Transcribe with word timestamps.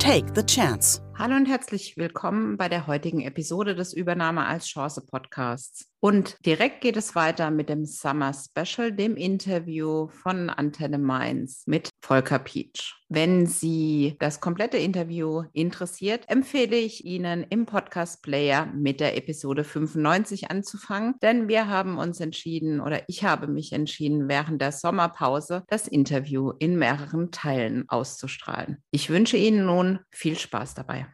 Take 0.00 0.32
the 0.34 0.42
Chance. 0.42 1.02
Hallo 1.20 1.36
und 1.36 1.44
herzlich 1.44 1.98
willkommen 1.98 2.56
bei 2.56 2.70
der 2.70 2.86
heutigen 2.86 3.20
Episode 3.20 3.74
des 3.74 3.92
Übernahme 3.92 4.46
als 4.46 4.66
Chance 4.66 5.02
Podcasts. 5.06 5.84
Und 6.02 6.38
direkt 6.46 6.80
geht 6.80 6.96
es 6.96 7.14
weiter 7.14 7.50
mit 7.50 7.68
dem 7.68 7.84
Summer 7.84 8.32
Special, 8.32 8.90
dem 8.90 9.16
Interview 9.16 10.08
von 10.08 10.48
Antenne 10.48 10.96
Mainz 10.96 11.64
mit 11.66 11.90
Volker 12.00 12.38
Pietsch. 12.38 12.94
Wenn 13.10 13.44
Sie 13.44 14.16
das 14.18 14.40
komplette 14.40 14.78
Interview 14.78 15.42
interessiert, 15.52 16.24
empfehle 16.28 16.76
ich 16.76 17.04
Ihnen 17.04 17.44
im 17.50 17.66
Podcast 17.66 18.22
Player 18.22 18.66
mit 18.74 19.00
der 19.00 19.18
Episode 19.18 19.64
95 19.64 20.50
anzufangen, 20.50 21.16
denn 21.20 21.48
wir 21.48 21.66
haben 21.66 21.98
uns 21.98 22.20
entschieden 22.20 22.80
oder 22.80 23.02
ich 23.08 23.24
habe 23.24 23.46
mich 23.46 23.72
entschieden, 23.72 24.28
während 24.28 24.62
der 24.62 24.72
Sommerpause 24.72 25.64
das 25.68 25.86
Interview 25.86 26.52
in 26.58 26.78
mehreren 26.78 27.30
Teilen 27.30 27.86
auszustrahlen. 27.88 28.78
Ich 28.90 29.10
wünsche 29.10 29.36
Ihnen 29.36 29.66
nun 29.66 29.89
viel 30.10 30.38
Spaß 30.38 30.74
dabei. 30.74 31.06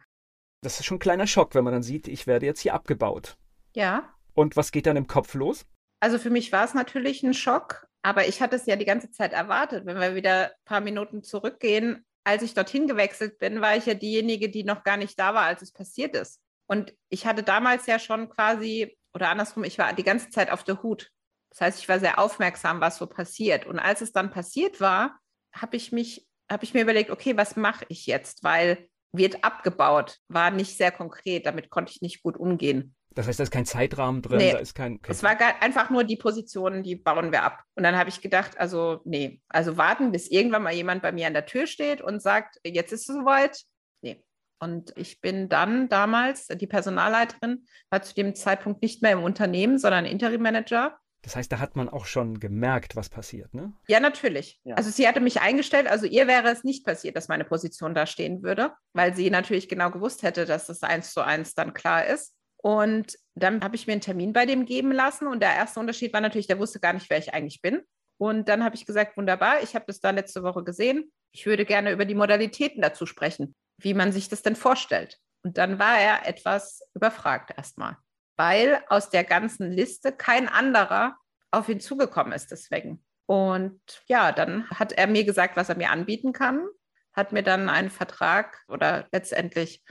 Das 0.61 0.79
ist 0.79 0.85
schon 0.85 0.97
ein 0.97 1.01
kleiner 1.01 1.27
Schock, 1.27 1.55
wenn 1.55 1.63
man 1.63 1.73
dann 1.73 1.83
sieht, 1.83 2.07
ich 2.07 2.27
werde 2.27 2.45
jetzt 2.45 2.61
hier 2.61 2.73
abgebaut. 2.73 3.37
Ja, 3.75 4.13
und 4.37 4.55
was 4.55 4.71
geht 4.71 4.85
dann 4.85 4.97
im 4.97 5.07
Kopf 5.07 5.33
los? 5.33 5.65
Also 5.99 6.19
für 6.19 6.29
mich 6.29 6.51
war 6.51 6.63
es 6.63 6.75
natürlich 6.75 7.23
ein 7.23 7.33
Schock, 7.33 7.87
aber 8.03 8.27
ich 8.27 8.39
hatte 8.39 8.55
es 8.55 8.67
ja 8.67 8.75
die 8.75 8.85
ganze 8.85 9.09
Zeit 9.09 9.33
erwartet. 9.33 9.87
Wenn 9.87 9.99
wir 9.99 10.13
wieder 10.13 10.51
ein 10.51 10.63
paar 10.63 10.79
Minuten 10.79 11.23
zurückgehen, 11.23 12.05
als 12.23 12.43
ich 12.43 12.53
dorthin 12.53 12.87
gewechselt 12.87 13.39
bin, 13.39 13.61
war 13.61 13.75
ich 13.75 13.87
ja 13.87 13.95
diejenige, 13.95 14.49
die 14.49 14.63
noch 14.63 14.83
gar 14.83 14.97
nicht 14.97 15.17
da 15.17 15.33
war, 15.33 15.45
als 15.45 15.63
es 15.63 15.71
passiert 15.71 16.15
ist. 16.15 16.39
Und 16.67 16.93
ich 17.09 17.25
hatte 17.25 17.41
damals 17.41 17.87
ja 17.87 17.97
schon 17.97 18.29
quasi, 18.29 18.95
oder 19.15 19.29
andersrum, 19.29 19.63
ich 19.63 19.79
war 19.79 19.91
die 19.93 20.03
ganze 20.03 20.29
Zeit 20.29 20.51
auf 20.51 20.63
der 20.63 20.83
Hut. 20.83 21.09
Das 21.49 21.61
heißt, 21.61 21.79
ich 21.79 21.89
war 21.89 21.99
sehr 21.99 22.19
aufmerksam, 22.19 22.79
was 22.79 22.97
so 22.97 23.07
passiert. 23.07 23.65
Und 23.65 23.79
als 23.79 24.01
es 24.01 24.11
dann 24.11 24.29
passiert 24.29 24.79
war, 24.79 25.17
habe 25.51 25.77
ich 25.77 25.91
mich, 25.91 26.27
habe 26.49 26.63
ich 26.63 26.73
mir 26.73 26.81
überlegt, 26.81 27.09
okay, 27.09 27.35
was 27.37 27.55
mache 27.55 27.85
ich 27.89 28.05
jetzt? 28.05 28.43
Weil 28.43 28.87
wird 29.13 29.43
abgebaut, 29.43 30.17
war 30.27 30.51
nicht 30.51 30.77
sehr 30.77 30.91
konkret, 30.91 31.45
damit 31.45 31.69
konnte 31.69 31.91
ich 31.93 32.01
nicht 32.01 32.21
gut 32.23 32.37
umgehen. 32.37 32.95
Das 33.17 33.27
heißt, 33.27 33.39
da 33.39 33.43
ist 33.43 33.51
kein 33.51 33.65
Zeitrahmen 33.65 34.21
drin, 34.21 34.37
nee, 34.37 34.51
da 34.51 34.59
ist 34.59 34.75
kein, 34.75 35.01
kein. 35.01 35.11
Es 35.11 35.23
war 35.23 35.35
einfach 35.59 35.89
nur 35.89 36.03
die 36.03 36.17
Positionen, 36.17 36.83
die 36.83 36.95
bauen 36.95 37.31
wir 37.31 37.41
ab. 37.41 37.63
Und 37.73 37.81
dann 37.81 37.97
habe 37.97 38.09
ich 38.09 38.21
gedacht, 38.21 38.59
also 38.59 39.01
nee, 39.05 39.41
also 39.49 39.75
warten, 39.75 40.11
bis 40.11 40.27
irgendwann 40.27 40.61
mal 40.61 40.73
jemand 40.73 41.01
bei 41.01 41.11
mir 41.11 41.25
an 41.25 41.33
der 41.33 41.47
Tür 41.47 41.65
steht 41.65 41.99
und 41.99 42.21
sagt, 42.21 42.59
jetzt 42.63 42.93
ist 42.93 43.09
es 43.09 43.15
soweit. 43.15 43.63
Nee. 44.03 44.23
Und 44.59 44.93
ich 44.95 45.19
bin 45.19 45.49
dann 45.49 45.89
damals, 45.89 46.45
die 46.45 46.67
Personalleiterin 46.67 47.65
war 47.89 48.03
zu 48.03 48.13
dem 48.13 48.35
Zeitpunkt 48.35 48.83
nicht 48.83 49.01
mehr 49.01 49.13
im 49.13 49.23
Unternehmen, 49.23 49.79
sondern 49.79 50.05
Interimmanager. 50.05 50.99
Das 51.27 51.35
heißt, 51.35 51.51
da 51.51 51.59
hat 51.59 51.75
man 51.75 51.89
auch 51.89 52.05
schon 52.05 52.39
gemerkt, 52.39 52.95
was 52.95 53.09
passiert, 53.09 53.53
ne? 53.53 53.73
Ja, 53.89 53.99
natürlich. 53.99 54.61
Ja. 54.63 54.75
Also 54.75 54.91
sie 54.91 55.05
hatte 55.09 55.19
mich 55.19 55.41
eingestellt, 55.41 55.85
also 55.85 56.05
ihr 56.05 56.25
wäre 56.25 56.47
es 56.47 56.63
nicht 56.63 56.85
passiert, 56.85 57.17
dass 57.17 57.27
meine 57.27 57.43
Position 57.43 57.93
da 57.93 58.05
stehen 58.05 58.43
würde, 58.43 58.71
weil 58.93 59.13
sie 59.13 59.29
natürlich 59.29 59.67
genau 59.67 59.91
gewusst 59.91 60.23
hätte, 60.23 60.45
dass 60.45 60.67
das 60.67 60.83
eins 60.83 61.11
zu 61.11 61.19
eins 61.19 61.53
dann 61.53 61.73
klar 61.73 62.05
ist. 62.05 62.33
Und 62.55 63.17
dann 63.35 63.61
habe 63.61 63.75
ich 63.75 63.87
mir 63.87 63.91
einen 63.91 64.01
Termin 64.01 64.31
bei 64.31 64.45
dem 64.45 64.65
geben 64.65 64.93
lassen. 64.93 65.27
Und 65.27 65.41
der 65.41 65.53
erste 65.53 65.81
Unterschied 65.81 66.13
war 66.13 66.21
natürlich, 66.21 66.47
der 66.47 66.59
wusste 66.59 66.79
gar 66.79 66.93
nicht, 66.93 67.09
wer 67.09 67.17
ich 67.17 67.33
eigentlich 67.33 67.61
bin. 67.61 67.81
Und 68.17 68.47
dann 68.47 68.63
habe 68.63 68.75
ich 68.77 68.85
gesagt, 68.85 69.17
wunderbar, 69.17 69.61
ich 69.61 69.75
habe 69.75 69.83
das 69.85 69.99
da 69.99 70.11
letzte 70.11 70.43
Woche 70.43 70.63
gesehen. 70.63 71.11
Ich 71.33 71.45
würde 71.45 71.65
gerne 71.65 71.91
über 71.91 72.05
die 72.05 72.15
Modalitäten 72.15 72.81
dazu 72.81 73.05
sprechen, 73.05 73.53
wie 73.81 73.93
man 73.93 74.13
sich 74.13 74.29
das 74.29 74.43
denn 74.43 74.55
vorstellt. 74.55 75.17
Und 75.43 75.57
dann 75.57 75.77
war 75.77 75.99
er 75.99 76.25
etwas 76.25 76.87
überfragt 76.95 77.51
erstmal, 77.57 77.97
weil 78.37 78.81
aus 78.87 79.09
der 79.09 79.23
ganzen 79.23 79.71
Liste 79.71 80.11
kein 80.11 80.47
anderer 80.47 81.17
auf 81.51 81.67
ihn 81.69 81.79
zugekommen 81.79 82.33
ist 82.33 82.51
deswegen. 82.51 83.03
Und 83.25 83.81
ja, 84.07 84.31
dann 84.31 84.69
hat 84.69 84.93
er 84.93 85.07
mir 85.07 85.25
gesagt, 85.25 85.57
was 85.57 85.69
er 85.69 85.77
mir 85.77 85.91
anbieten 85.91 86.31
kann, 86.31 86.65
hat 87.13 87.33
mir 87.33 87.43
dann 87.43 87.67
einen 87.67 87.89
Vertrag 87.89 88.63
oder 88.69 89.07
letztendlich 89.11 89.83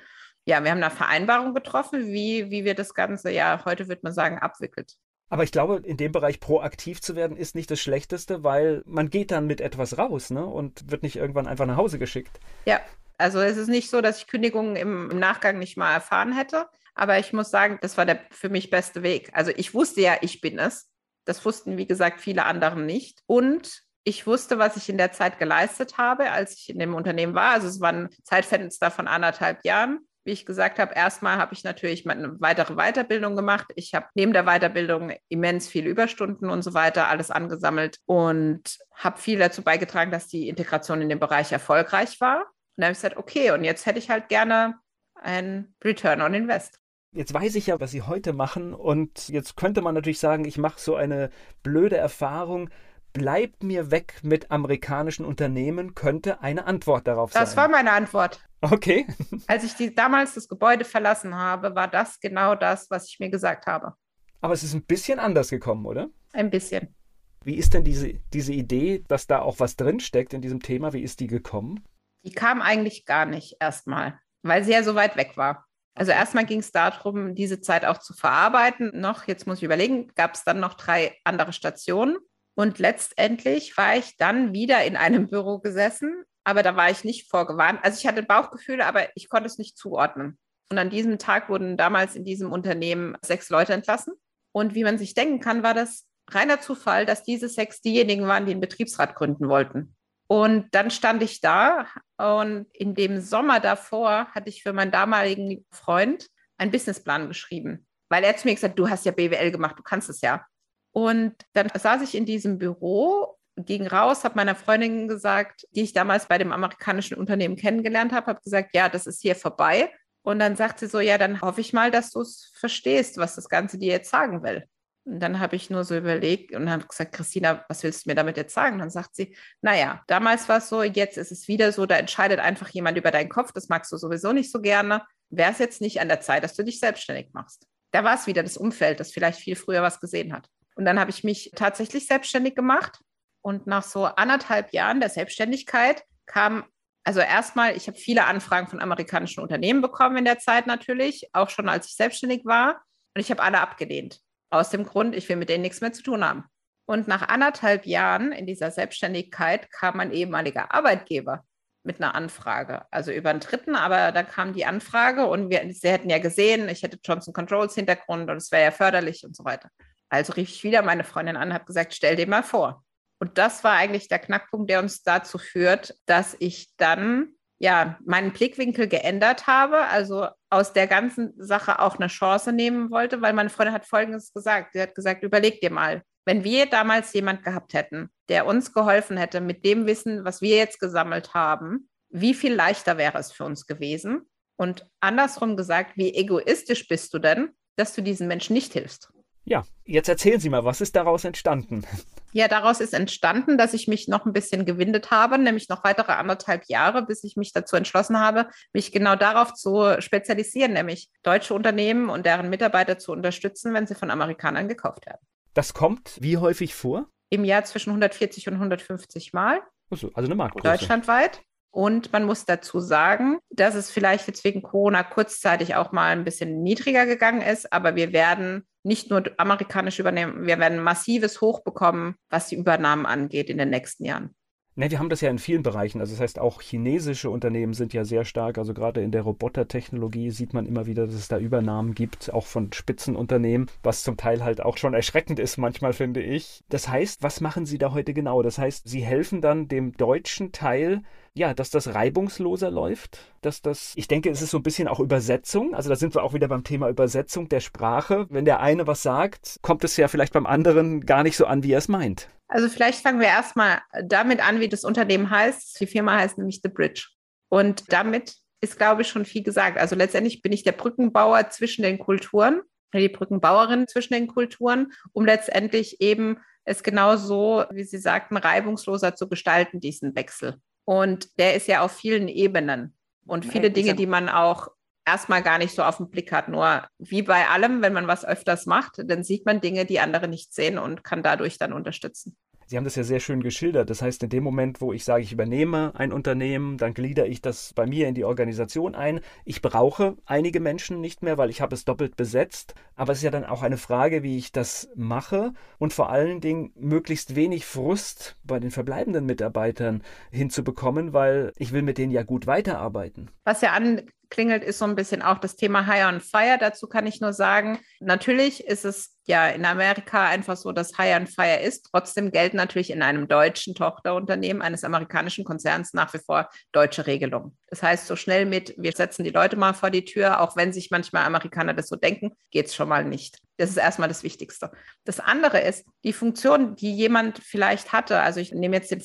ja, 0.47 0.63
wir 0.63 0.71
haben 0.71 0.83
eine 0.83 0.95
Vereinbarung 0.95 1.55
getroffen, 1.55 2.07
wie, 2.07 2.51
wie 2.51 2.65
wir 2.65 2.75
das 2.75 2.95
Ganze, 2.95 3.33
ja, 3.33 3.63
heute 3.65 3.89
würde 3.89 4.03
man 4.05 4.13
sagen, 4.13 4.39
abwickelt. 4.39 4.95
Aber 5.29 5.43
ich 5.43 5.51
glaube, 5.51 5.83
in 5.85 5.97
dem 5.97 6.13
Bereich 6.13 6.39
proaktiv 6.39 7.01
zu 7.01 7.17
werden, 7.17 7.37
ist 7.37 7.57
nicht 7.57 7.69
das 7.69 7.81
Schlechteste, 7.81 8.45
weil 8.45 8.83
man 8.87 9.11
geht 9.11 9.33
dann 9.33 9.49
mit 9.49 9.61
etwas 9.61 9.99
raus 9.99 10.31
ne? 10.31 10.47
und 10.47 10.89
wird 10.89 11.03
nicht 11.03 11.17
irgendwann 11.17 11.49
einfach 11.49 11.67
nach 11.67 11.77
Hause 11.77 11.99
geschickt. 11.99 12.39
Ja, 12.65 12.81
also 13.19 13.41
es 13.41 13.57
ist 13.57 13.69
nicht 13.69 13.91
so, 13.91 14.01
dass 14.01 14.19
ich 14.19 14.27
Kündigungen 14.27 14.77
im, 14.77 15.09
Nachgang 15.09 15.59
nicht 15.59 15.77
mal 15.77 15.93
erfahren 15.93 16.33
hätte. 16.33 16.67
Aber 16.95 17.19
ich 17.19 17.33
muss 17.33 17.51
sagen, 17.51 17.79
das 17.83 17.97
war 17.99 18.07
der 18.07 18.21
für 18.31 18.49
mich 18.49 18.71
beste 18.71 19.03
Weg. 19.03 19.31
Also 19.35 19.53
ich 19.55 19.75
wusste 19.75 20.01
ja, 20.01 20.17
ich 20.21 20.41
bin 20.41 20.59
es. 20.59 20.91
Das 21.25 21.45
wussten, 21.45 21.77
wie 21.77 21.87
gesagt, 21.87 22.21
viele 22.21 22.45
anderen 22.45 22.87
nicht. 22.87 23.21
Und 23.27 23.83
ich 24.05 24.27
wusste, 24.27 24.59
was 24.59 24.77
ich 24.77 24.89
in 24.89 24.99
der 24.99 25.13
Zeit 25.13 25.39
geleistet 25.39 25.99
habe, 25.99 26.31
als 26.31 26.57
ich 26.59 26.71
in 26.71 26.79
dem 26.79 26.95
Unternehmen 26.95 27.35
war. 27.35 27.53
Also 27.53 27.67
es 27.69 27.81
war 27.81 27.93
ein 27.93 28.09
Zeitfenster 28.23 28.91
von 28.91 29.09
anderthalb 29.09 29.65
Jahren 29.65 30.07
wie 30.27 30.33
ich 30.33 30.45
gesagt 30.45 30.81
habe, 30.81 30.93
erstmal 30.95 31.39
habe 31.39 31.55
ich 31.55 31.63
natürlich 31.63 32.09
eine 32.09 32.39
weitere 32.41 32.75
Weiterbildung 32.75 33.37
gemacht. 33.37 33.67
Ich 33.77 33.95
habe 33.95 34.07
neben 34.15 34.33
der 34.33 34.43
Weiterbildung 34.43 35.13
immens 35.29 35.69
viele 35.69 35.89
Überstunden 35.89 36.51
und 36.51 36.63
so 36.63 36.75
weiter 36.75 37.07
alles 37.07 37.31
angesammelt 37.31 37.99
und 38.07 38.63
habe 38.93 39.21
viel 39.21 39.39
dazu 39.39 39.63
beigetragen, 39.63 40.11
dass 40.11 40.27
die 40.27 40.49
Integration 40.49 41.01
in 41.01 41.09
dem 41.09 41.21
Bereich 41.21 41.53
erfolgreich 41.53 42.21
war. 42.21 42.45
Und 42.77 42.83
dann 42.83 42.85
habe 42.87 42.93
ich 42.93 42.99
gesagt, 42.99 43.17
okay, 43.17 43.51
und 43.53 43.65
jetzt 43.65 43.87
hätte 43.87 43.99
ich 43.99 44.11
halt 44.11 44.29
gerne 44.29 44.79
ein 45.15 45.75
Return 45.83 46.21
on 46.21 46.35
Invest. 46.35 46.79
Jetzt 47.13 47.33
weiß 47.33 47.55
ich 47.55 47.69
ja, 47.69 47.81
was 47.81 47.91
Sie 47.91 48.03
heute 48.03 48.35
machen 48.35 48.75
und 48.75 49.29
jetzt 49.29 49.57
könnte 49.57 49.81
man 49.81 49.95
natürlich 49.95 50.19
sagen, 50.19 50.45
ich 50.45 50.59
mache 50.59 50.79
so 50.79 50.97
eine 50.97 51.31
blöde 51.63 51.97
Erfahrung 51.97 52.69
bleibt 53.17 53.63
mir 53.63 53.91
weg 53.91 54.21
mit 54.23 54.51
amerikanischen 54.51 55.25
Unternehmen, 55.25 55.95
könnte 55.95 56.43
eine 56.43 56.67
Antwort 56.67 57.07
darauf 57.07 57.31
das 57.31 57.35
sein. 57.35 57.45
Das 57.45 57.57
war 57.57 57.69
meine 57.69 57.93
Antwort. 57.93 58.41
Okay. 58.61 59.07
Als 59.47 59.65
ich 59.65 59.75
die, 59.75 59.95
damals 59.95 60.35
das 60.35 60.49
Gebäude 60.49 60.85
verlassen 60.85 61.35
habe, 61.35 61.75
war 61.75 61.89
das 61.89 62.21
genau 62.21 62.55
das, 62.55 62.91
was 62.91 63.09
ich 63.09 63.19
mir 63.19 63.31
gesagt 63.31 63.67
habe. 63.67 63.95
Aber 64.41 64.53
es 64.53 64.63
ist 64.63 64.75
ein 64.75 64.85
bisschen 64.85 65.19
anders 65.19 65.49
gekommen, 65.49 65.87
oder? 65.87 66.09
Ein 66.33 66.51
bisschen. 66.51 66.95
Wie 67.43 67.55
ist 67.55 67.75
denn 67.75 67.85
diese, 67.85 68.15
diese 68.33 68.53
Idee, 68.53 69.03
dass 69.09 69.27
da 69.27 69.41
auch 69.41 69.61
was 69.61 69.77
drinsteckt 69.77 70.35
in 70.35 70.43
diesem 70.43 70.61
Thema, 70.61 70.93
wie 70.93 71.03
ist 71.03 71.21
die 71.21 71.27
gekommen? 71.27 71.83
Die 72.27 72.33
kam 72.33 72.61
eigentlich 72.61 73.07
gar 73.07 73.25
nicht 73.25 73.57
erstmal, 73.61 74.19
weil 74.43 74.65
sie 74.65 74.73
ja 74.73 74.83
so 74.83 74.95
weit 74.95 75.17
weg 75.17 75.37
war. 75.37 75.65
Also 75.95 76.13
erstmal 76.13 76.45
ging 76.45 76.61
es 76.61 76.73
darum, 76.73 77.35
diese 77.35 77.61
Zeit 77.63 77.87
auch 77.87 77.99
zu 77.99 78.13
verarbeiten. 78.13 78.91
Noch, 78.95 79.27
jetzt 79.27 79.47
muss 79.47 79.59
ich 79.59 79.65
überlegen, 79.65 80.13
gab 80.15 80.35
es 80.35 80.45
dann 80.45 80.61
noch 80.61 80.75
drei 80.75 81.17
andere 81.25 81.55
Stationen. 81.55 82.19
Und 82.55 82.79
letztendlich 82.79 83.77
war 83.77 83.97
ich 83.97 84.17
dann 84.19 84.53
wieder 84.53 84.85
in 84.85 84.97
einem 84.97 85.27
Büro 85.27 85.59
gesessen, 85.59 86.25
aber 86.45 86.63
da 86.63 86.77
war 86.77 86.91
ich 86.91 87.05
nicht 87.05 87.31
vorgewarnt. 87.31 87.81
Also 87.83 87.99
ich 87.99 88.07
hatte 88.07 88.23
Bauchgefühle, 88.23 88.85
aber 88.85 89.09
ich 89.15 89.29
konnte 89.29 89.47
es 89.47 89.59
nicht 89.59 89.79
zuordnen. 89.79 90.39
Und 90.71 90.79
an 90.79 90.91
diesem 90.91 91.19
Tag 91.19 91.49
wurden 91.49 91.77
damals 91.77 92.15
in 92.15 92.25
diesem 92.25 92.53
Unternehmen 92.53 93.17
sechs 93.23 93.51
Leute 93.51 93.73
entlassen. 93.73 94.15
Und 94.53 94.75
wie 94.75 94.85
man 94.85 94.99
sich 94.99 95.15
denken 95.15 95.41
kann, 95.41 95.63
war 95.63 95.75
das 95.75 96.07
reiner 96.29 96.61
Zufall, 96.61 97.07
dass 97.07 97.23
diese 97.23 97.49
sechs 97.49 97.81
diejenigen 97.81 98.27
waren, 98.27 98.47
die 98.47 98.53
einen 98.53 98.61
Betriebsrat 98.61 99.15
gründen 99.15 99.49
wollten. 99.49 99.96
Und 100.29 100.69
dann 100.73 100.91
stand 100.91 101.23
ich 101.23 101.41
da 101.41 101.87
und 102.17 102.67
in 102.73 102.95
dem 102.95 103.21
Sommer 103.21 103.61
davor 103.61 104.27
hatte 104.35 104.49
ich 104.49 104.63
für 104.63 104.73
meinen 104.73 104.91
damaligen 104.91 105.65
Freund 105.71 106.27
einen 106.59 106.73
Businessplan 106.73 107.29
geschrieben, 107.29 107.87
weil 108.09 108.25
er 108.25 108.37
zu 108.37 108.49
mir 108.49 108.55
gesagt 108.55 108.73
hat, 108.73 108.79
du 108.79 108.89
hast 108.89 109.05
ja 109.05 109.13
BWL 109.13 109.53
gemacht, 109.53 109.79
du 109.79 109.83
kannst 109.83 110.09
es 110.09 110.21
ja. 110.23 110.45
Und 110.93 111.35
dann 111.53 111.69
saß 111.73 112.03
ich 112.03 112.15
in 112.15 112.25
diesem 112.25 112.59
Büro, 112.59 113.37
ging 113.57 113.87
raus, 113.87 114.25
habe 114.25 114.37
meiner 114.37 114.55
Freundin 114.55 115.09
gesagt, 115.09 115.67
die 115.71 115.83
ich 115.83 115.93
damals 115.93 116.27
bei 116.27 116.39
dem 116.39 116.53
amerikanischen 116.53 117.17
Unternehmen 117.17 117.57
kennengelernt 117.57 118.13
habe, 118.13 118.27
habe 118.27 118.41
gesagt, 118.43 118.75
ja, 118.75 118.89
das 118.89 119.07
ist 119.07 119.23
hier 119.23 119.37
vorbei. 119.37 119.93
Und 120.23 120.41
dann 120.41 120.57
sagt 120.57 120.81
sie 120.81 120.89
so, 120.89 120.99
ja, 120.99 121.19
dann 121.19 121.41
hoffe 121.41 121.61
ich 121.61 121.73
mal, 121.73 121.91
dass 121.91 122.11
du 122.11 122.21
es 122.21 122.51
verstehst, 122.55 123.17
was 123.17 123.37
das 123.37 123.49
Ganze 123.49 123.79
dir 123.79 123.93
jetzt 123.93 124.11
sagen 124.11 124.43
will. 124.43 124.67
Und 125.07 125.21
dann 125.21 125.39
habe 125.39 125.55
ich 125.55 125.71
nur 125.71 125.85
so 125.85 125.97
überlegt 125.97 126.53
und 126.53 126.69
habe 126.69 126.85
gesagt, 126.85 127.13
Christina, 127.13 127.65
was 127.69 127.85
willst 127.85 128.05
du 128.05 128.11
mir 128.11 128.17
damit 128.17 128.37
jetzt 128.37 128.53
sagen? 128.53 128.81
Dann 128.81 128.91
sagt 128.91 129.15
sie, 129.15 129.37
naja, 129.63 130.03
damals 130.09 130.49
war 130.49 130.59
es 130.59 130.69
so, 130.69 130.83
jetzt 130.83 131.17
ist 131.17 131.31
es 131.31 131.47
wieder 131.47 131.71
so, 131.71 131.87
da 131.87 131.97
entscheidet 131.97 132.41
einfach 132.41 132.69
jemand 132.71 132.99
über 132.99 133.13
deinen 133.13 133.29
Kopf, 133.29 133.53
das 133.53 133.69
magst 133.69 133.93
du 133.93 133.99
sowieso 133.99 134.33
nicht 134.33 134.51
so 134.51 134.61
gerne. 134.61 135.05
Wäre 135.31 135.53
es 135.53 135.61
jetzt 135.61 135.81
nicht 135.81 136.01
an 136.01 136.09
der 136.09 136.21
Zeit, 136.21 136.43
dass 136.43 136.55
du 136.55 136.65
dich 136.65 136.81
selbstständig 136.81 137.29
machst? 137.33 137.69
Da 137.93 138.03
war 138.03 138.17
es 138.17 138.27
wieder 138.27 138.43
das 138.43 138.57
Umfeld, 138.57 138.99
das 138.99 139.13
vielleicht 139.13 139.39
viel 139.39 139.55
früher 139.55 139.81
was 139.81 140.01
gesehen 140.01 140.33
hat. 140.33 140.49
Und 140.75 140.85
dann 140.85 140.99
habe 140.99 141.11
ich 141.11 141.23
mich 141.23 141.53
tatsächlich 141.55 142.07
selbstständig 142.09 142.57
gemacht. 142.57 142.99
Und 143.43 143.69
nach 143.69 143.85
so 143.85 144.07
anderthalb 144.07 144.73
Jahren 144.73 144.99
der 144.99 145.09
Selbstständigkeit 145.09 146.03
kam, 146.27 146.65
also 147.05 147.21
erstmal, 147.21 147.77
ich 147.77 147.87
habe 147.87 147.97
viele 147.97 148.25
Anfragen 148.25 148.67
von 148.67 148.81
amerikanischen 148.81 149.41
Unternehmen 149.41 149.83
bekommen 149.83 150.17
in 150.17 150.25
der 150.25 150.41
Zeit 150.41 150.67
natürlich, 150.67 151.31
auch 151.33 151.49
schon 151.49 151.69
als 151.69 151.87
ich 151.87 151.95
selbstständig 151.95 152.45
war. 152.45 152.83
Und 153.15 153.21
ich 153.21 153.31
habe 153.31 153.45
alle 153.45 153.61
abgelehnt. 153.61 154.21
Aus 154.51 154.71
dem 154.71 154.85
Grund, 154.85 155.15
ich 155.15 155.29
will 155.29 155.37
mit 155.37 155.49
denen 155.49 155.63
nichts 155.63 155.81
mehr 155.81 155.93
zu 155.93 156.03
tun 156.03 156.25
haben. 156.25 156.45
Und 156.87 157.09
nach 157.09 157.29
anderthalb 157.29 157.85
Jahren 157.85 158.33
in 158.33 158.47
dieser 158.47 158.71
Selbstständigkeit 158.71 159.71
kam 159.73 159.97
mein 159.97 160.13
ehemaliger 160.13 160.73
Arbeitgeber 160.73 161.45
mit 161.83 162.01
einer 162.01 162.15
Anfrage, 162.15 162.85
also 162.91 163.13
über 163.13 163.31
einen 163.31 163.41
Dritten, 163.41 163.75
aber 163.77 164.13
da 164.13 164.23
kam 164.23 164.53
die 164.53 164.67
Anfrage 164.67 165.27
und 165.27 165.51
wir, 165.51 165.63
sie 165.73 165.89
hätten 165.89 166.11
ja 166.11 166.19
gesehen, 166.19 166.69
ich 166.69 166.83
hätte 166.83 166.99
Johnson 167.03 167.33
Controls 167.33 167.75
Hintergrund 167.75 168.29
und 168.29 168.37
es 168.37 168.51
wäre 168.51 168.65
ja 168.65 168.71
förderlich 168.73 169.25
und 169.25 169.37
so 169.37 169.45
weiter. 169.45 169.71
Also 170.09 170.33
rief 170.33 170.51
ich 170.51 170.65
wieder 170.65 170.83
meine 170.83 171.05
Freundin 171.05 171.37
an 171.37 171.49
und 171.49 171.55
habe 171.55 171.65
gesagt, 171.65 171.95
stell 171.95 172.17
dir 172.17 172.29
mal 172.29 172.43
vor. 172.43 172.85
Und 173.19 173.39
das 173.39 173.65
war 173.65 173.73
eigentlich 173.73 174.09
der 174.09 174.19
Knackpunkt, 174.19 174.69
der 174.69 174.81
uns 174.81 175.03
dazu 175.03 175.39
führt, 175.39 175.95
dass 176.07 176.37
ich 176.39 176.69
dann 176.77 177.36
ja 177.59 177.99
meinen 178.05 178.33
Blickwinkel 178.33 178.89
geändert 178.89 179.47
habe, 179.47 179.87
also 179.87 180.29
aus 180.51 180.73
der 180.73 180.87
ganzen 180.87 181.33
Sache 181.39 181.79
auch 181.81 181.97
eine 181.97 182.09
Chance 182.09 182.53
nehmen 182.53 182.91
wollte, 182.91 183.23
weil 183.23 183.33
meine 183.33 183.51
Freundin 183.51 183.75
hat 183.75 183.87
Folgendes 183.87 184.33
gesagt. 184.33 184.73
Sie 184.73 184.81
hat 184.81 184.95
gesagt, 184.95 185.23
überleg 185.23 185.61
dir 185.61 185.71
mal, 185.71 186.03
wenn 186.27 186.45
wir 186.45 186.67
damals 186.67 187.13
jemand 187.13 187.45
gehabt 187.45 187.73
hätten, 187.73 188.11
der 188.29 188.47
uns 188.47 188.73
geholfen 188.73 189.17
hätte 189.17 189.41
mit 189.41 189.65
dem 189.65 189.87
Wissen, 189.87 190.25
was 190.25 190.43
wir 190.43 190.57
jetzt 190.57 190.81
gesammelt 190.81 191.35
haben, 191.35 191.89
wie 192.11 192.35
viel 192.35 192.55
leichter 192.55 192.99
wäre 192.99 193.19
es 193.19 193.33
für 193.33 193.45
uns 193.45 193.67
gewesen? 193.67 194.23
Und 194.57 194.87
andersrum 195.01 195.57
gesagt, 195.57 195.97
wie 195.97 196.15
egoistisch 196.15 196.89
bist 196.89 197.13
du 197.15 197.19
denn, 197.19 197.51
dass 197.77 197.95
du 197.95 198.03
diesen 198.03 198.27
Menschen 198.27 198.55
nicht 198.55 198.73
hilfst? 198.73 199.11
Ja, 199.49 199.63
jetzt 199.85 200.09
erzählen 200.09 200.41
Sie 200.41 200.51
mal, 200.51 200.65
was 200.65 200.81
ist 200.81 200.97
daraus 200.97 201.25
entstanden? 201.25 201.85
Ja, 202.33 202.49
daraus 202.49 202.81
ist 202.81 202.93
entstanden, 202.93 203.57
dass 203.57 203.75
ich 203.75 203.87
mich 203.87 204.09
noch 204.09 204.27
ein 204.27 204.33
bisschen 204.33 204.67
gewindet 204.67 205.13
habe, 205.13 205.39
nämlich 205.39 205.69
noch 205.69 205.85
weitere 205.85 206.13
anderthalb 206.13 206.65
Jahre, 206.67 207.07
bis 207.07 207.23
ich 207.23 207.37
mich 207.37 207.53
dazu 207.53 207.77
entschlossen 207.77 208.19
habe, 208.19 208.49
mich 208.73 208.91
genau 208.91 209.15
darauf 209.15 209.55
zu 209.55 210.01
spezialisieren, 210.01 210.73
nämlich 210.73 211.09
deutsche 211.23 211.55
Unternehmen 211.55 212.11
und 212.11 212.27
deren 212.27 212.51
Mitarbeiter 212.51 212.99
zu 212.99 213.13
unterstützen, 213.13 213.73
wenn 213.73 213.87
sie 213.87 213.95
von 213.95 214.11
Amerikanern 214.11 214.67
gekauft 214.67 215.07
werden. 215.07 215.25
Das 215.55 215.73
kommt 215.75 216.19
wie 216.21 216.39
häufig 216.39 216.75
vor? 216.75 217.07
Im 217.31 217.45
Jahr 217.45 217.65
zwischen 217.65 217.91
140 217.91 218.49
und 218.49 218.55
150 218.55 219.33
Mal. 219.33 219.63
Also 219.91 220.11
eine 220.15 220.35
Marktgröße. 220.35 220.69
Deutschlandweit. 220.69 221.41
Und 221.71 222.13
man 222.13 222.25
muss 222.25 222.47
dazu 222.47 222.81
sagen, 222.81 223.39
dass 223.51 223.75
es 223.75 223.91
vielleicht 223.91 224.27
jetzt 224.27 224.45
wegen 224.45 224.63
Corona 224.63 225.03
kurzzeitig 225.03 225.75
auch 225.77 225.93
mal 225.93 226.09
ein 226.09 226.25
bisschen 226.25 226.63
niedriger 226.63 227.07
gegangen 227.07 227.43
ist, 227.43 227.73
aber 227.73 227.95
wir 227.97 228.13
werden 228.13 228.67
nicht 228.87 229.11
nur 229.11 229.23
amerikanisch 229.37 229.99
übernehmen, 229.99 230.47
wir 230.47 230.59
werden 230.59 230.83
massives 230.83 231.41
Hoch 231.41 231.65
bekommen, 231.65 232.15
was 232.31 232.49
die 232.49 232.57
Übernahmen 232.57 233.05
angeht 233.05 233.51
in 233.51 233.59
den 233.59 233.71
nächsten 233.71 234.05
Jahren. 234.05 234.35
Ne, 234.79 234.91
wir 234.91 234.99
haben 234.99 235.09
das 235.09 235.23
ja 235.23 235.31
in 235.31 235.39
vielen 235.39 235.63
Bereichen. 235.63 236.01
Also 236.01 236.13
das 236.13 236.21
heißt, 236.21 236.39
auch 236.39 236.61
chinesische 236.61 237.31
Unternehmen 237.31 237.73
sind 237.73 237.95
ja 237.95 238.05
sehr 238.05 238.27
stark. 238.27 238.59
Also 238.59 238.75
gerade 238.75 239.01
in 239.01 239.11
der 239.11 239.23
Robotertechnologie 239.23 240.31
sieht 240.31 240.53
man 240.53 240.67
immer 240.67 240.85
wieder, 240.85 241.07
dass 241.07 241.15
es 241.15 241.29
da 241.29 241.39
Übernahmen 241.39 241.95
gibt, 241.95 242.31
auch 242.35 242.45
von 242.45 242.71
Spitzenunternehmen, 242.75 243.71
was 243.83 244.03
zum 244.03 244.19
Teil 244.19 244.45
halt 244.45 244.61
auch 244.61 244.77
schon 244.77 244.93
erschreckend 244.93 245.39
ist, 245.39 245.57
manchmal 245.57 245.95
finde 245.95 246.23
ich. 246.23 246.63
Das 246.69 246.89
heißt, 246.91 247.23
was 247.23 247.41
machen 247.41 247.65
Sie 247.65 247.79
da 247.79 247.95
heute 247.95 248.13
genau? 248.13 248.43
Das 248.43 248.59
heißt, 248.59 248.87
Sie 248.87 249.01
helfen 249.03 249.41
dann 249.41 249.67
dem 249.67 249.97
deutschen 249.97 250.53
Teil 250.53 251.03
ja, 251.33 251.53
dass 251.53 251.71
das 251.71 251.95
reibungsloser 251.95 252.71
läuft, 252.71 253.19
dass 253.43 253.61
das, 253.61 253.93
ich 253.97 254.09
denke, 254.09 254.31
es 254.31 254.41
ist 254.41 254.51
so 254.51 254.57
ein 254.59 254.63
bisschen 254.63 254.89
auch 254.89 255.01
Übersetzung. 255.01 255.75
Also 255.75 255.91
da 255.91 255.97
sind 255.97 256.15
wir 256.15 256.23
auch 256.23 256.33
wieder 256.33 256.49
beim 256.49 256.65
Thema 256.65 256.89
Übersetzung 256.89 257.51
der 257.51 257.61
Sprache. 257.61 258.27
Wenn 258.31 258.47
der 258.47 258.61
eine 258.61 258.87
was 258.87 259.03
sagt, 259.03 259.59
kommt 259.61 259.85
es 259.85 259.99
ja 259.99 260.09
vielleicht 260.09 260.33
beim 260.33 260.47
anderen 260.47 261.05
gar 261.05 261.23
nicht 261.23 261.37
so 261.37 261.45
an, 261.45 261.63
wie 261.63 261.73
er 261.73 261.79
es 261.79 261.89
meint. 261.89 262.31
Also 262.49 262.69
vielleicht 262.69 263.03
fangen 263.03 263.21
wir 263.21 263.27
erstmal 263.27 263.81
damit 264.05 264.47
an, 264.47 264.61
wie 264.61 264.69
das 264.69 264.85
Unternehmen 264.85 265.31
heißt. 265.31 265.81
Die 265.81 265.87
Firma 265.87 266.19
heißt 266.19 266.39
nämlich 266.39 266.61
The 266.63 266.69
Bridge. 266.69 267.09
Und 267.49 267.93
damit 267.93 268.37
ist, 268.61 268.79
glaube 268.79 269.03
ich, 269.03 269.09
schon 269.09 269.25
viel 269.25 269.43
gesagt. 269.43 269.79
Also 269.79 269.97
letztendlich 269.97 270.43
bin 270.43 270.53
ich 270.53 270.63
der 270.63 270.73
Brückenbauer 270.73 271.51
zwischen 271.51 271.83
den 271.83 271.99
Kulturen, 271.99 272.63
die 272.95 273.09
Brückenbauerin 273.09 273.89
zwischen 273.89 274.15
den 274.15 274.27
Kulturen, 274.27 274.93
um 275.13 275.27
letztendlich 275.27 276.01
eben 276.01 276.39
es 276.65 276.83
genau 276.83 277.17
so, 277.17 277.65
wie 277.71 277.85
Sie 277.85 277.99
sagten, 277.99 278.37
reibungsloser 278.37 279.15
zu 279.15 279.29
gestalten, 279.29 279.81
diesen 279.81 280.17
Wechsel. 280.17 280.57
Und 280.85 281.39
der 281.39 281.55
ist 281.55 281.69
ja 281.69 281.83
auf 281.83 281.93
vielen 281.93 282.29
Ebenen. 282.29 282.97
Und 283.27 283.45
viele 283.45 283.71
Dinge, 283.71 283.95
die 283.95 284.07
man 284.07 284.29
auch 284.29 284.69
erstmal 285.07 285.43
gar 285.43 285.59
nicht 285.59 285.75
so 285.75 285.83
auf 285.83 285.99
den 285.99 286.11
Blick 286.11 286.33
hat. 286.33 286.49
Nur 286.49 286.83
wie 286.99 287.23
bei 287.23 287.49
allem, 287.49 287.81
wenn 287.81 287.93
man 287.93 288.09
was 288.09 288.25
öfters 288.25 288.67
macht, 288.67 289.03
dann 289.05 289.25
sieht 289.25 289.47
man 289.47 289.61
Dinge, 289.61 289.87
die 289.87 290.01
andere 290.01 290.29
nicht 290.29 290.53
sehen 290.53 290.79
und 290.79 291.05
kann 291.05 291.23
dadurch 291.23 291.59
dann 291.59 291.73
unterstützen. 291.73 292.37
Sie 292.69 292.77
haben 292.77 292.85
das 292.85 292.97
ja 292.97 293.05
sehr 293.05 293.21
schön 293.21 293.45
geschildert. 293.45 293.91
Das 293.91 294.03
heißt, 294.03 294.25
in 294.25 294.29
dem 294.29 294.43
Moment, 294.43 294.81
wo 294.81 294.93
ich 294.93 295.05
sage, 295.05 295.23
ich 295.23 295.33
übernehme 295.33 295.93
ein 295.95 296.13
Unternehmen, 296.13 296.79
dann 296.79 296.95
glieder 296.95 297.27
ich 297.27 297.41
das 297.41 297.73
bei 297.75 297.87
mir 297.87 298.09
in 298.09 298.17
die 298.17 298.25
Organisation 298.25 298.97
ein. 298.97 299.21
Ich 299.45 299.63
brauche 299.63 300.17
einige 300.27 300.59
Menschen 300.59 301.01
nicht 301.01 301.23
mehr, 301.23 301.39
weil 301.39 301.51
ich 301.51 301.61
habe 301.61 301.77
es 301.77 301.85
doppelt 301.85 302.17
besetzt. 302.17 302.75
Aber 302.97 303.13
es 303.13 303.19
ist 303.19 303.25
ja 303.25 303.31
dann 303.31 303.45
auch 303.45 303.63
eine 303.63 303.77
Frage, 303.77 304.25
wie 304.25 304.37
ich 304.37 304.51
das 304.51 304.89
mache 304.97 305.53
und 305.79 305.93
vor 305.93 306.11
allen 306.11 306.41
Dingen 306.41 306.73
möglichst 306.75 307.37
wenig 307.37 307.65
Frust 307.67 308.37
bei 308.43 308.59
den 308.59 308.73
verbleibenden 308.73 309.27
Mitarbeitern 309.27 310.03
hinzubekommen, 310.33 311.13
weil 311.13 311.53
ich 311.59 311.73
will 311.73 311.83
mit 311.83 311.99
denen 311.99 312.11
ja 312.11 312.25
gut 312.25 312.49
weiterarbeiten. 312.49 313.31
Was 313.45 313.61
ja 313.61 313.75
an 313.75 314.03
klingelt, 314.31 314.65
ist 314.65 314.79
so 314.79 314.85
ein 314.85 314.97
bisschen 314.97 315.23
auch 315.23 315.39
das 315.39 315.57
Thema 315.57 315.87
Hire 315.87 316.09
on 316.09 316.21
Fire. 316.21 316.59
Dazu 316.59 316.87
kann 316.87 317.07
ich 317.07 317.21
nur 317.21 317.33
sagen, 317.33 317.79
natürlich 318.01 318.65
ist 318.65 318.85
es 318.85 319.17
ja 319.25 319.49
in 319.49 319.65
Amerika 319.65 320.27
einfach 320.27 320.57
so, 320.57 320.73
dass 320.73 320.97
Hire 320.97 321.17
on 321.17 321.27
Fire 321.27 321.61
ist. 321.61 321.89
Trotzdem 321.91 322.31
gelten 322.31 322.57
natürlich 322.57 322.91
in 322.91 323.03
einem 323.03 323.29
deutschen 323.29 323.75
Tochterunternehmen 323.75 324.63
eines 324.63 324.85
amerikanischen 324.85 325.45
Konzerns 325.45 325.95
nach 325.95 326.13
wie 326.15 326.19
vor 326.19 326.49
deutsche 326.73 327.07
Regelungen. 327.07 327.57
Das 327.69 327.83
heißt, 327.83 328.07
so 328.07 328.17
schnell 328.17 328.47
mit, 328.47 328.75
wir 328.79 328.93
setzen 328.93 329.25
die 329.25 329.31
Leute 329.31 329.57
mal 329.57 329.73
vor 329.73 329.91
die 329.91 330.05
Tür, 330.05 330.41
auch 330.41 330.57
wenn 330.57 330.73
sich 330.73 330.91
manchmal 330.91 331.25
Amerikaner 331.25 331.75
das 331.75 331.89
so 331.89 331.97
denken, 331.97 332.33
geht 332.51 332.67
es 332.67 332.75
schon 332.75 332.89
mal 332.89 333.05
nicht. 333.05 333.39
Das 333.57 333.71
ist 333.71 333.79
erstmal 333.79 334.09
das 334.09 334.23
Wichtigste. 334.23 334.71
Das 335.05 335.19
andere 335.19 335.61
ist, 335.61 335.85
die 336.05 336.13
Funktion, 336.13 336.77
die 336.77 336.95
jemand 336.95 337.39
vielleicht 337.39 337.93
hatte, 337.93 338.21
also 338.21 338.39
ich 338.39 338.53
nehme 338.53 338.77
jetzt 338.77 338.91
den 338.91 339.03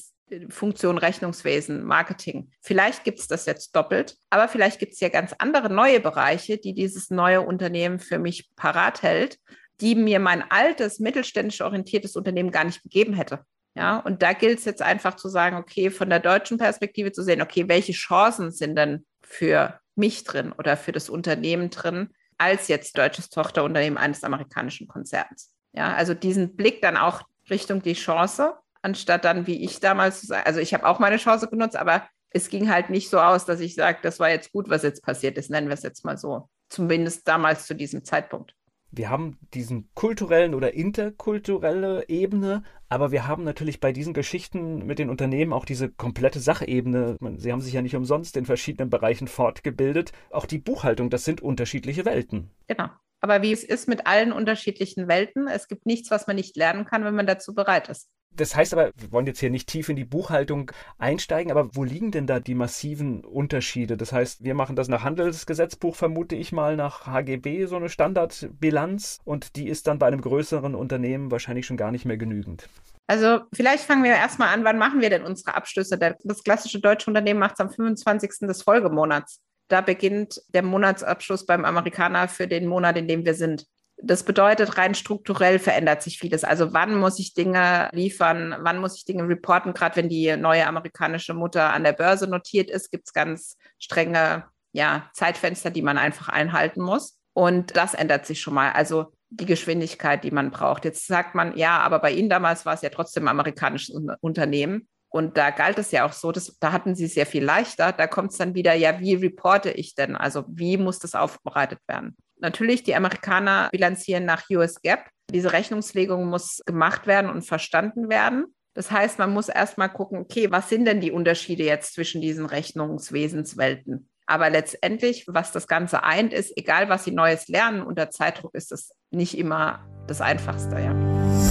Funktion 0.50 0.98
Rechnungswesen, 0.98 1.84
Marketing. 1.84 2.52
Vielleicht 2.62 3.04
gibt 3.04 3.20
es 3.20 3.28
das 3.28 3.46
jetzt 3.46 3.76
doppelt, 3.76 4.16
aber 4.30 4.48
vielleicht 4.48 4.80
gibt 4.80 4.94
es 4.94 5.00
ja 5.00 5.10
ganz 5.10 5.34
andere 5.38 5.72
neue 5.72 6.00
Bereiche, 6.00 6.58
die 6.58 6.74
dieses 6.74 7.10
neue 7.10 7.42
Unternehmen 7.42 8.00
für 8.00 8.20
mich 8.20 8.50
parat 8.56 9.02
hält, 9.04 9.40
die 9.82 9.96
mir 9.96 10.20
mein 10.20 10.50
altes, 10.50 11.00
mittelständisch 11.00 11.62
orientiertes 11.62 12.16
Unternehmen 12.16 12.52
gar 12.52 12.64
nicht 12.64 12.84
gegeben 12.84 13.14
hätte. 13.14 13.40
Ja, 13.74 14.00
und 14.00 14.22
da 14.22 14.34
gilt 14.34 14.60
es 14.60 14.66
jetzt 14.66 14.82
einfach 14.82 15.16
zu 15.16 15.30
sagen, 15.30 15.56
okay, 15.56 15.90
von 15.90 16.10
der 16.10 16.20
deutschen 16.20 16.58
Perspektive 16.58 17.12
zu 17.12 17.24
sehen, 17.24 17.42
okay, 17.42 17.68
welche 17.68 17.94
Chancen 17.94 18.52
sind 18.52 18.76
denn 18.76 19.06
für 19.22 19.80
mich 19.96 20.24
drin 20.24 20.52
oder 20.52 20.76
für 20.76 20.92
das 20.92 21.10
Unternehmen 21.10 21.70
drin, 21.70 22.10
als 22.38 22.68
jetzt 22.68 22.98
deutsches 22.98 23.30
Tochterunternehmen 23.30 23.98
eines 23.98 24.24
amerikanischen 24.24 24.88
Konzerns. 24.88 25.54
Ja, 25.74 25.94
also 25.94 26.14
diesen 26.14 26.56
Blick 26.56 26.82
dann 26.82 26.98
auch 26.98 27.22
Richtung 27.50 27.82
die 27.82 27.94
Chance 27.94 28.56
anstatt 28.82 29.26
dann 29.26 29.48
wie 29.48 29.64
ich 29.64 29.80
damals, 29.80 30.30
also 30.32 30.60
ich 30.60 30.74
habe 30.74 30.86
auch 30.86 31.00
meine 31.00 31.18
Chance 31.18 31.48
genutzt, 31.48 31.76
aber 31.76 32.08
es 32.30 32.50
ging 32.50 32.70
halt 32.70 32.90
nicht 32.90 33.10
so 33.10 33.20
aus, 33.20 33.46
dass 33.46 33.60
ich 33.60 33.76
sage, 33.76 34.00
das 34.02 34.20
war 34.20 34.30
jetzt 34.30 34.52
gut, 34.52 34.70
was 34.70 34.84
jetzt 34.84 35.04
passiert 35.04 35.38
ist, 35.38 35.50
nennen 35.50 35.68
wir 35.68 35.74
es 35.74 35.84
jetzt 35.84 36.06
mal 36.06 36.18
so. 36.18 36.50
Zumindest 36.70 37.28
damals 37.28 37.68
zu 37.68 37.76
diesem 37.76 38.04
Zeitpunkt. 38.06 38.56
Wir 38.94 39.10
haben 39.10 39.38
diesen 39.54 39.90
kulturellen 39.94 40.54
oder 40.54 40.74
interkulturelle 40.74 42.10
Ebene, 42.10 42.64
aber 42.90 43.12
wir 43.12 43.26
haben 43.26 43.46
natürlich 43.46 43.80
bei 43.80 43.94
diesen 43.94 44.14
Geschichten 44.14 44.86
mit 44.86 45.00
den 45.00 45.10
Unternehmen 45.10 45.54
auch 45.54 45.64
diese 45.64 45.90
komplette 45.90 46.42
Sachebene. 46.42 47.16
Sie 47.38 47.54
haben 47.54 47.62
sich 47.62 47.74
ja 47.74 47.82
nicht 47.82 47.96
umsonst 47.96 48.36
in 48.36 48.46
verschiedenen 48.46 48.90
Bereichen 48.90 49.30
fortgebildet. 49.30 50.12
Auch 50.30 50.46
die 50.46 50.58
Buchhaltung, 50.58 51.10
das 51.10 51.24
sind 51.24 51.40
unterschiedliche 51.40 52.04
Welten. 52.04 52.52
Genau. 52.68 52.90
Aber 53.22 53.42
wie 53.42 53.54
es 53.54 53.64
ist 53.64 53.88
mit 53.88 54.08
allen 54.08 54.34
unterschiedlichen 54.34 55.08
Welten, 55.08 55.48
es 55.48 55.70
gibt 55.70 55.86
nichts, 55.86 56.12
was 56.12 56.28
man 56.28 56.36
nicht 56.36 56.58
lernen 56.58 56.86
kann, 56.86 57.06
wenn 57.06 57.16
man 57.16 57.28
dazu 57.28 57.54
bereit 57.54 57.88
ist. 57.88 58.10
Das 58.36 58.56
heißt 58.56 58.74
aber, 58.74 58.92
wir 58.98 59.12
wollen 59.12 59.28
jetzt 59.28 59.40
hier 59.40 59.50
nicht 59.50 59.68
tief 59.68 59.90
in 59.90 59.98
die 59.98 60.06
Buchhaltung 60.06 60.72
einsteigen, 60.98 61.52
aber 61.52 61.76
wo 61.76 61.84
liegen 61.84 62.12
denn 62.12 62.28
da 62.28 62.40
die 62.40 62.56
massiven 62.56 63.26
Unterschiede? 63.26 63.98
Das 63.98 64.14
heißt, 64.14 64.44
wir 64.44 64.56
machen 64.56 64.76
das 64.76 64.88
nach 64.88 65.04
Handelsgesetzbuch, 65.04 65.96
vermute 65.96 66.36
ich 66.36 66.52
mal, 66.52 66.78
nach 66.78 67.06
HGB, 67.06 67.66
so 67.66 67.76
eine 67.76 67.90
Standardbilanz 67.90 69.20
und 69.26 69.56
die 69.58 69.68
ist 69.68 69.88
dann 69.88 70.00
bei 70.00 70.08
einem 70.08 70.22
größeren 70.22 70.76
Unternehmen 70.76 71.30
wahrscheinlich 71.30 71.66
schon 71.66 71.78
gar 71.78 71.92
nicht 71.92 72.06
mehr 72.06 72.18
genügend. 72.18 72.70
Also 73.08 73.42
vielleicht 73.54 73.84
fangen 73.84 74.06
wir 74.06 74.12
erstmal 74.12 74.54
an, 74.54 74.64
wann 74.64 74.78
machen 74.78 75.02
wir 75.02 75.10
denn 75.10 75.24
unsere 75.24 75.54
Abschlüsse? 75.54 75.98
Das 75.98 76.44
klassische 76.44 76.80
deutsche 76.80 77.10
Unternehmen 77.10 77.42
macht 77.42 77.56
es 77.56 77.60
am 77.60 77.70
25. 77.70 78.48
des 78.48 78.62
Folgemonats. 78.62 79.42
Da 79.68 79.82
beginnt 79.82 80.42
der 80.50 80.64
Monatsabschluss 80.64 81.46
beim 81.46 81.66
Amerikaner 81.66 82.30
für 82.30 82.48
den 82.48 82.68
Monat, 82.68 82.98
in 82.98 83.10
dem 83.10 83.26
wir 83.26 83.34
sind. 83.34 83.66
Das 84.04 84.24
bedeutet, 84.24 84.78
rein 84.78 84.96
strukturell 84.96 85.60
verändert 85.60 86.02
sich 86.02 86.18
vieles. 86.18 86.44
Also 86.44 86.74
wann 86.74 86.96
muss 86.96 87.20
ich 87.20 87.34
Dinge 87.34 87.90
liefern, 87.94 88.56
wann 88.60 88.80
muss 88.80 88.96
ich 88.98 89.06
Dinge 89.06 89.28
reporten, 89.28 89.74
gerade 89.74 89.96
wenn 89.96 90.10
die 90.10 90.36
neue 90.38 90.66
amerikanische 90.66 91.34
Mutter 91.34 91.72
an 91.72 91.84
der 91.84 91.94
Börse 91.94 92.28
notiert 92.28 92.70
ist, 92.70 92.92
gibt 92.92 93.08
es 93.08 93.14
ganz 93.14 93.58
strenge 93.78 94.46
ja, 94.72 95.10
Zeitfenster, 95.14 95.70
die 95.70 95.82
man 95.82 95.98
einfach 95.98 96.30
einhalten 96.30 96.82
muss. 96.82 97.20
Und 97.34 97.78
das 97.78 97.94
ändert 97.94 98.26
sich 98.26 98.42
schon 98.42 98.54
mal. 98.54 98.72
Also 98.72 99.14
die 99.30 99.46
Geschwindigkeit, 99.46 100.24
die 100.24 100.32
man 100.32 100.52
braucht. 100.52 100.84
Jetzt 100.84 101.08
sagt 101.08 101.36
man, 101.36 101.56
ja, 101.56 101.80
aber 101.80 102.00
bei 102.00 102.12
Ihnen 102.12 102.30
damals 102.30 102.66
war 102.66 102.74
es 102.74 102.82
ja 102.82 102.90
trotzdem 102.90 103.28
amerikanisches 103.28 103.96
Unternehmen. 104.20 104.88
Und 105.12 105.38
da 105.38 105.50
galt 105.50 105.78
es 105.78 105.92
ja 105.92 106.06
auch 106.06 106.14
so, 106.14 106.32
dass, 106.32 106.58
da 106.60 106.72
hatten 106.72 106.96
sie 106.96 107.06
es 107.06 107.14
sehr 107.14 107.26
viel 107.26 107.44
leichter. 107.44 107.92
Da 107.92 108.08
kommt 108.08 108.32
es 108.32 108.38
dann 108.38 108.56
wieder, 108.56 108.74
ja, 108.74 109.00
wie 109.00 109.14
reporte 109.14 109.70
ich 109.70 109.94
denn? 109.94 110.16
Also 110.16 110.46
wie 110.48 110.78
muss 110.78 111.00
das 111.00 111.16
aufbereitet 111.16 111.80
werden? 111.86 112.16
Natürlich, 112.38 112.84
die 112.84 112.96
Amerikaner 112.96 113.70
bilanzieren 113.72 114.26
nach 114.26 114.50
US 114.50 114.82
GAAP. 114.82 115.06
Diese 115.30 115.52
Rechnungslegung 115.52 116.28
muss 116.28 116.62
gemacht 116.66 117.08
werden 117.08 117.30
und 117.30 117.44
verstanden 117.44 118.10
werden. 118.10 118.46
Das 118.74 118.90
heißt, 118.90 119.20
man 119.20 119.34
muss 119.34 119.50
erstmal 119.50 119.90
gucken, 119.90 120.20
okay, 120.20 120.50
was 120.50 120.70
sind 120.70 120.86
denn 120.86 121.02
die 121.02 121.12
Unterschiede 121.12 121.64
jetzt 121.64 121.94
zwischen 121.94 122.22
diesen 122.22 122.46
Rechnungswesenswelten? 122.46 124.10
Aber 124.28 124.50
letztendlich, 124.50 125.26
was 125.28 125.52
das 125.52 125.68
Ganze 125.68 126.04
eint, 126.04 126.32
ist, 126.32 126.54
egal 126.56 126.88
was 126.88 127.04
Sie 127.04 127.12
Neues 127.12 127.50
lernen, 127.50 127.82
unter 127.82 128.10
Zeitdruck 128.10 128.56
ist 128.56 128.72
es 128.72 128.94
nicht 129.10 129.38
immer 129.38 129.86
das 130.08 130.22
Einfachste, 130.22 130.78
ja. 130.80 131.51